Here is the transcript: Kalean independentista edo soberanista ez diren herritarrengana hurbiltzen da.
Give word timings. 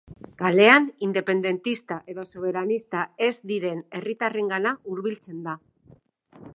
Kalean 0.41 0.87
independentista 1.07 1.97
edo 2.13 2.25
soberanista 2.31 3.05
ez 3.29 3.33
diren 3.53 3.87
herritarrengana 3.99 4.77
hurbiltzen 4.93 5.47
da. 5.51 5.59